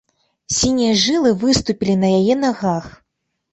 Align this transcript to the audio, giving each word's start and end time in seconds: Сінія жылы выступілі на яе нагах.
Сінія 0.59 0.95
жылы 1.01 1.35
выступілі 1.45 1.93
на 2.07 2.11
яе 2.19 2.41
нагах. 2.47 2.85